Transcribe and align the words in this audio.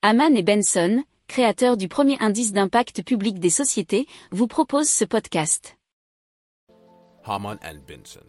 Haman 0.00 0.36
et 0.36 0.44
Benson, 0.44 1.02
créateurs 1.26 1.76
du 1.76 1.88
premier 1.88 2.16
indice 2.20 2.52
d'impact 2.52 3.02
public 3.02 3.40
des 3.40 3.50
sociétés, 3.50 4.06
vous 4.30 4.46
proposent 4.46 4.88
ce 4.88 5.04
podcast. 5.04 5.76
Haman 7.24 7.58
and 7.64 7.78
Benson. 7.88 8.20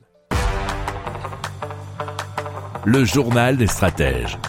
Le 2.86 3.06
journal 3.06 3.56
des 3.56 3.68
stratèges. 3.68 4.40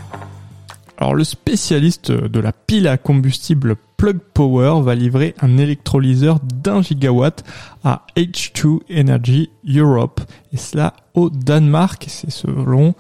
Alors 0.96 1.14
le 1.14 1.24
spécialiste 1.24 2.10
de 2.10 2.40
la 2.40 2.52
pile 2.52 2.88
à 2.88 2.96
combustible 2.96 3.76
Plug 3.98 4.18
Power 4.18 4.82
va 4.82 4.94
livrer 4.94 5.34
un 5.42 5.58
électrolyseur 5.58 6.40
d'un 6.40 6.80
gigawatt 6.80 7.44
à 7.84 8.06
H2 8.16 8.80
Energy 8.90 9.50
Europe 9.66 10.22
et 10.54 10.56
cela 10.56 10.94
au 11.12 11.28
Danemark, 11.28 12.06
c'est 12.08 12.30
selon 12.30 12.94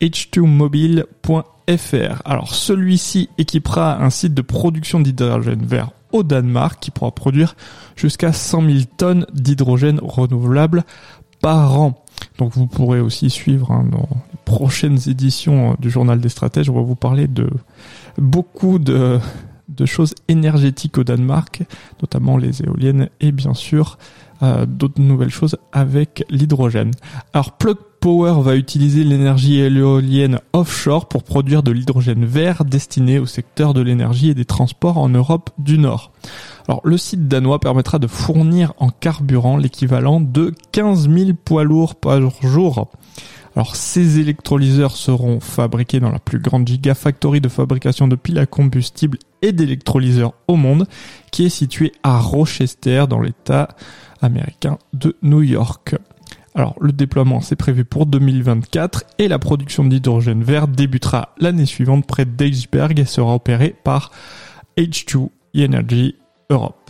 h2mobile.fr. 0.00 2.22
Alors 2.24 2.54
celui-ci 2.54 3.28
équipera 3.38 4.02
un 4.02 4.10
site 4.10 4.34
de 4.34 4.42
production 4.42 5.00
d'hydrogène 5.00 5.64
vert 5.64 5.90
au 6.12 6.22
Danemark 6.22 6.80
qui 6.80 6.90
pourra 6.90 7.10
produire 7.10 7.54
jusqu'à 7.96 8.32
100 8.32 8.62
000 8.62 8.78
tonnes 8.96 9.26
d'hydrogène 9.32 10.00
renouvelable 10.02 10.84
par 11.40 11.80
an. 11.80 12.04
Donc 12.38 12.54
vous 12.54 12.66
pourrez 12.66 13.00
aussi 13.00 13.30
suivre 13.30 13.70
hein, 13.70 13.86
dans 13.90 14.08
les 14.32 14.38
prochaines 14.44 14.98
éditions 15.08 15.76
du 15.78 15.90
journal 15.90 16.20
des 16.20 16.28
stratèges, 16.28 16.70
on 16.70 16.74
va 16.74 16.82
vous 16.82 16.96
parler 16.96 17.28
de 17.28 17.48
beaucoup 18.16 18.78
de, 18.78 19.18
de 19.68 19.86
choses 19.86 20.14
énergétiques 20.28 20.98
au 20.98 21.04
Danemark, 21.04 21.62
notamment 22.00 22.36
les 22.36 22.62
éoliennes 22.62 23.08
et 23.20 23.32
bien 23.32 23.54
sûr 23.54 23.98
euh, 24.42 24.66
d'autres 24.66 25.00
nouvelles 25.00 25.30
choses 25.30 25.56
avec 25.72 26.24
l'hydrogène. 26.30 26.92
Alors 27.32 27.52
Plug 27.52 27.76
Power 28.00 28.42
va 28.42 28.54
utiliser 28.54 29.02
l'énergie 29.02 29.58
éolienne 29.58 30.38
offshore 30.52 31.08
pour 31.08 31.24
produire 31.24 31.62
de 31.62 31.72
l'hydrogène 31.72 32.24
vert 32.24 32.64
destiné 32.64 33.18
au 33.18 33.26
secteur 33.26 33.74
de 33.74 33.80
l'énergie 33.80 34.30
et 34.30 34.34
des 34.34 34.44
transports 34.44 34.98
en 34.98 35.08
Europe 35.08 35.50
du 35.58 35.78
Nord. 35.78 36.12
Alors 36.68 36.80
le 36.84 36.96
site 36.96 37.26
danois 37.26 37.58
permettra 37.58 37.98
de 37.98 38.06
fournir 38.06 38.72
en 38.78 38.90
carburant 38.90 39.56
l'équivalent 39.56 40.20
de 40.20 40.54
15 40.72 41.10
000 41.10 41.30
poids 41.44 41.64
lourds 41.64 41.96
par 41.96 42.20
jour. 42.42 42.88
Alors 43.56 43.74
ces 43.74 44.20
électrolyseurs 44.20 44.96
seront 44.96 45.40
fabriqués 45.40 45.98
dans 45.98 46.12
la 46.12 46.20
plus 46.20 46.38
grande 46.38 46.68
gigafactory 46.68 47.40
de 47.40 47.48
fabrication 47.48 48.06
de 48.06 48.14
piles 48.14 48.38
à 48.38 48.46
combustible 48.46 49.18
et 49.42 49.50
d'électrolyseurs 49.50 50.34
au 50.46 50.54
monde, 50.54 50.86
qui 51.32 51.46
est 51.46 51.48
située 51.48 51.92
à 52.04 52.20
Rochester 52.20 53.06
dans 53.08 53.20
l'état 53.20 53.68
américain 54.20 54.78
de 54.92 55.16
New 55.22 55.42
York. 55.42 55.96
Alors 56.54 56.76
le 56.80 56.92
déploiement 56.92 57.40
c'est 57.40 57.56
prévu 57.56 57.84
pour 57.84 58.06
2024 58.06 59.04
et 59.18 59.28
la 59.28 59.38
production 59.38 59.84
d'hydrogène 59.84 60.42
vert 60.42 60.68
débutera 60.68 61.34
l'année 61.38 61.66
suivante 61.66 62.06
près 62.06 62.24
d'Eichberg 62.24 62.98
et 62.98 63.04
sera 63.04 63.34
opérée 63.34 63.74
par 63.84 64.10
H2 64.76 65.28
Energy 65.56 66.16
Europe. 66.50 66.88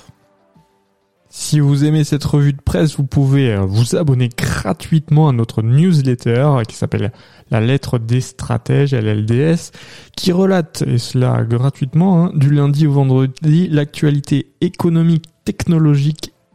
Si 1.31 1.61
vous 1.61 1.84
aimez 1.84 2.05
cette 2.05 2.25
revue 2.25 2.55
de 2.55 2.61
presse, 2.61 2.97
vous 2.97 3.05
pouvez 3.05 3.53
euh, 3.53 3.61
vous 3.61 3.97
abonner 3.97 4.31
gratuitement 4.31 5.29
à 5.29 5.33
notre 5.33 5.62
newsletter 5.62 6.62
qui 6.67 6.75
s'appelle 6.75 7.12
La 7.51 7.61
lettre 7.61 7.98
des 7.98 8.23
stratèges, 8.23 8.95
LLDS, 8.95 9.73
qui 10.17 10.33
relate, 10.33 10.83
et 10.86 10.97
cela 10.97 11.45
gratuitement, 11.45 12.25
hein, 12.25 12.33
du 12.34 12.51
lundi 12.51 12.86
au 12.86 12.92
vendredi, 12.92 13.69
l'actualité 13.69 14.53
économique, 14.62 15.27
technologique 15.45 16.27